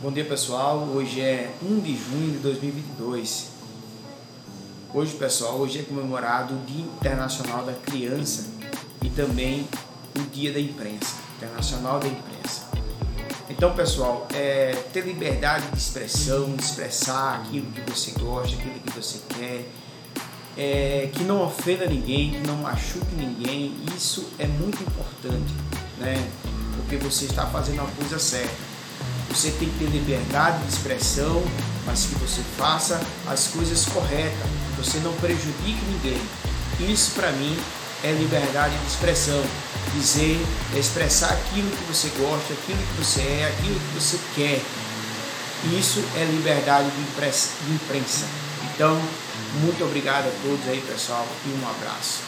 Bom 0.00 0.10
dia 0.10 0.24
pessoal, 0.24 0.78
hoje 0.92 1.20
é 1.20 1.50
1 1.62 1.80
de 1.80 1.96
junho 1.96 2.32
de 2.32 2.38
2022. 2.38 3.46
Hoje 4.92 5.14
pessoal, 5.14 5.54
hoje 5.54 5.78
é 5.78 5.82
comemorado 5.82 6.54
o 6.54 6.58
Dia 6.66 6.84
Internacional 6.84 7.64
da 7.64 7.72
Criança 7.72 8.50
e 9.00 9.08
também 9.08 9.66
o 10.18 10.22
Dia 10.30 10.52
da 10.52 10.60
Imprensa, 10.60 11.14
Internacional 11.36 12.00
da 12.00 12.08
Imprensa. 12.08 12.64
Então 13.48 13.74
pessoal, 13.74 14.26
é, 14.34 14.72
ter 14.92 15.06
liberdade 15.06 15.68
de 15.68 15.78
expressão, 15.78 16.54
de 16.54 16.62
expressar 16.62 17.40
aquilo 17.40 17.70
que 17.70 17.90
você 17.90 18.10
gosta, 18.18 18.56
aquilo 18.56 18.80
que 18.80 18.92
você 18.92 19.20
quer, 19.28 19.68
é, 20.56 21.08
que 21.14 21.22
não 21.22 21.42
ofenda 21.42 21.86
ninguém, 21.86 22.32
que 22.32 22.46
não 22.46 22.56
machuque 22.56 23.14
ninguém, 23.14 23.74
isso 23.96 24.28
é 24.38 24.46
muito 24.46 24.82
importante, 24.82 25.54
né? 25.98 26.14
Porque 26.76 26.96
você 26.96 27.26
está 27.26 27.46
fazendo 27.46 27.80
a 27.80 27.86
coisa 27.86 28.18
certa. 28.18 28.73
Você 29.30 29.50
tem 29.52 29.68
que 29.68 29.78
ter 29.78 29.90
liberdade 29.90 30.62
de 30.64 30.72
expressão, 30.72 31.42
mas 31.86 32.06
que 32.06 32.14
você 32.16 32.40
faça 32.56 33.00
as 33.26 33.48
coisas 33.48 33.84
corretas, 33.86 34.46
você 34.76 34.98
não 34.98 35.12
prejudique 35.14 35.80
ninguém. 35.86 36.20
Isso 36.80 37.12
para 37.12 37.30
mim 37.32 37.56
é 38.02 38.12
liberdade 38.12 38.76
de 38.76 38.86
expressão. 38.86 39.42
Dizer, 39.94 40.40
expressar 40.76 41.30
aquilo 41.32 41.70
que 41.70 41.84
você 41.84 42.08
gosta, 42.18 42.52
aquilo 42.52 42.78
que 42.78 43.04
você 43.04 43.20
é, 43.20 43.54
aquilo 43.56 43.78
que 43.78 44.00
você 44.00 44.18
quer. 44.34 44.60
Isso 45.78 46.02
é 46.16 46.24
liberdade 46.24 46.90
de 46.90 47.72
imprensa. 47.72 48.26
Então, 48.74 49.00
muito 49.60 49.84
obrigado 49.84 50.26
a 50.26 50.32
todos 50.42 50.68
aí, 50.68 50.80
pessoal, 50.80 51.26
e 51.46 51.48
um 51.50 51.68
abraço. 51.68 52.20